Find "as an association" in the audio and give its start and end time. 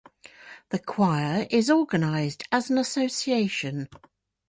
2.51-3.87